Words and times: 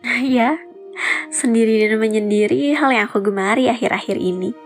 ya, 0.24 0.56
sendiri 1.28 1.84
dan 1.84 2.00
menyendiri 2.00 2.72
hal 2.72 2.88
yang 2.88 3.04
aku 3.04 3.20
gemari 3.20 3.68
akhir-akhir 3.68 4.16
ini. 4.16 4.56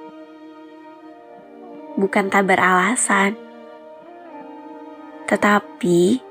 Bukan 1.99 2.31
tak 2.31 2.47
beralasan, 2.51 3.35
tetapi 5.27 6.23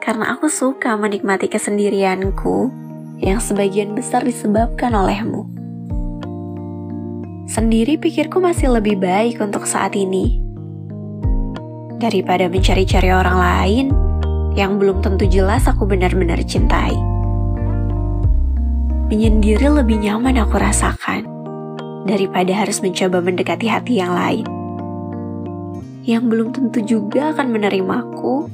karena 0.00 0.32
aku 0.32 0.48
suka 0.48 0.96
menikmati 0.96 1.48
kesendirianku 1.48 2.72
yang 3.20 3.40
sebagian 3.40 3.92
besar 3.92 4.24
disebabkan 4.24 4.96
olehmu. 4.96 5.48
Sendiri 7.48 7.96
pikirku 7.96 8.40
masih 8.40 8.68
lebih 8.72 9.00
baik 9.00 9.40
untuk 9.40 9.64
saat 9.64 9.96
ini 9.96 10.40
daripada 11.98 12.46
mencari-cari 12.46 13.10
orang 13.10 13.36
lain 13.36 13.86
yang 14.54 14.76
belum 14.76 15.04
tentu 15.04 15.24
jelas 15.28 15.64
aku 15.68 15.84
benar-benar 15.88 16.40
cintai. 16.44 17.17
Menyendiri 19.08 19.72
lebih 19.72 20.04
nyaman 20.04 20.36
aku 20.36 20.60
rasakan 20.60 21.24
daripada 22.04 22.52
harus 22.52 22.84
mencoba 22.84 23.24
mendekati 23.24 23.64
hati 23.64 24.04
yang 24.04 24.12
lain. 24.12 24.44
Yang 26.04 26.24
belum 26.28 26.48
tentu 26.52 26.84
juga 26.84 27.32
akan 27.32 27.48
menerimaku 27.48 28.52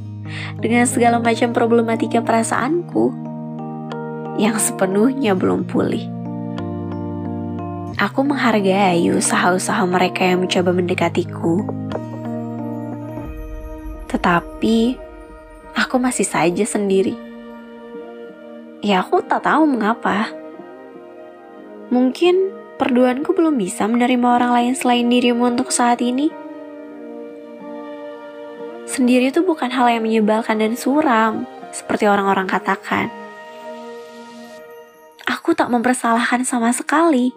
dengan 0.63 0.87
segala 0.87 1.19
macam 1.19 1.51
problematika 1.51 2.23
perasaanku 2.23 3.11
yang 4.39 4.55
sepenuhnya 4.55 5.35
belum 5.35 5.67
pulih. 5.67 6.07
Aku 7.99 8.23
menghargai 8.23 9.11
usaha-usaha 9.11 9.83
mereka 9.91 10.23
yang 10.23 10.47
mencoba 10.47 10.71
mendekatiku. 10.71 11.67
Tetapi, 14.07 14.79
aku 15.75 15.99
masih 15.99 16.23
saja 16.23 16.63
sendiri. 16.63 17.19
Ya 18.87 19.03
aku 19.03 19.19
tak 19.27 19.43
tahu 19.43 19.67
mengapa. 19.67 20.44
Mungkin 21.93 22.55
perduaanku 22.81 23.37
belum 23.37 23.61
bisa 23.61 23.85
menerima 23.85 24.25
orang 24.25 24.53
lain 24.57 24.73
selain 24.73 25.05
dirimu 25.05 25.53
untuk 25.53 25.69
saat 25.69 26.01
ini. 26.01 26.33
Sendiri 28.89 29.29
itu 29.29 29.45
bukan 29.45 29.69
hal 29.69 29.91
yang 29.91 30.05
menyebalkan 30.07 30.61
dan 30.61 30.79
suram, 30.79 31.45
seperti 31.75 32.09
orang-orang 32.09 32.49
katakan. 32.49 33.13
Aku 35.29 35.53
tak 35.53 35.69
mempersalahkan 35.69 36.47
sama 36.47 36.73
sekali. 36.73 37.33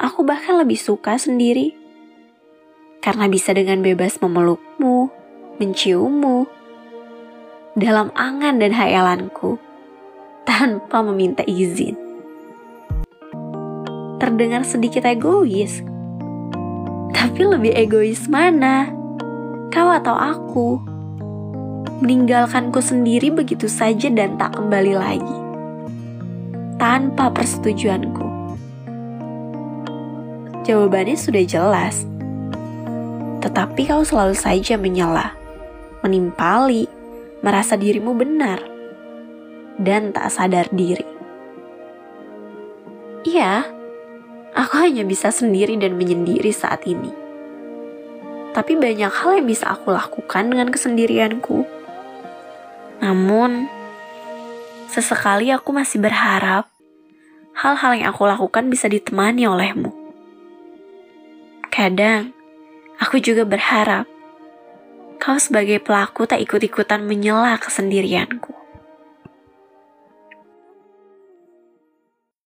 Aku 0.00 0.24
bahkan 0.24 0.56
lebih 0.56 0.78
suka 0.80 1.16
sendiri. 1.20 1.76
Karena 3.04 3.28
bisa 3.28 3.52
dengan 3.52 3.84
bebas 3.84 4.16
memelukmu, 4.16 5.12
menciummu, 5.60 6.48
dalam 7.76 8.08
angan 8.16 8.56
dan 8.56 8.72
hayalanku, 8.72 9.60
tanpa 10.48 11.04
meminta 11.04 11.44
izin 11.44 12.03
terdengar 14.24 14.64
sedikit 14.64 15.04
egois. 15.04 15.84
Tapi 17.12 17.44
lebih 17.44 17.76
egois 17.76 18.24
mana? 18.24 18.88
Kau 19.68 19.92
atau 19.92 20.16
aku? 20.16 20.80
Meninggalkanku 22.00 22.80
sendiri 22.80 23.28
begitu 23.28 23.68
saja 23.68 24.08
dan 24.08 24.40
tak 24.40 24.56
kembali 24.56 24.96
lagi. 24.96 25.38
Tanpa 26.80 27.28
persetujuanku. 27.36 28.24
Jawabannya 30.64 31.20
sudah 31.20 31.44
jelas. 31.44 32.08
Tetapi 33.44 33.92
kau 33.92 34.00
selalu 34.08 34.32
saja 34.32 34.80
menyela, 34.80 35.36
menimpali, 36.00 36.88
merasa 37.44 37.76
dirimu 37.76 38.16
benar, 38.16 38.56
dan 39.76 40.16
tak 40.16 40.32
sadar 40.32 40.64
diri. 40.72 41.04
Iya, 43.28 43.73
Aku 44.54 44.78
hanya 44.78 45.02
bisa 45.02 45.34
sendiri 45.34 45.74
dan 45.74 45.98
menyendiri 45.98 46.54
saat 46.54 46.86
ini. 46.86 47.10
Tapi 48.54 48.78
banyak 48.78 49.10
hal 49.10 49.42
yang 49.42 49.50
bisa 49.50 49.66
aku 49.66 49.90
lakukan 49.90 50.46
dengan 50.46 50.70
kesendirianku. 50.70 51.66
Namun, 53.02 53.66
sesekali 54.86 55.50
aku 55.50 55.74
masih 55.74 55.98
berharap 55.98 56.70
hal-hal 57.54 57.92
yang 57.98 58.08
aku 58.14 58.26
lakukan 58.26 58.70
bisa 58.70 58.86
ditemani 58.86 59.46
olehmu. 59.46 59.90
Kadang, 61.70 62.30
aku 62.98 63.18
juga 63.18 63.42
berharap 63.42 64.06
kau 65.24 65.40
sebagai 65.40 65.80
pelaku 65.80 66.28
tak 66.28 66.44
ikut-ikutan 66.44 67.00
menyela 67.00 67.56
kesendirianku. 67.56 68.43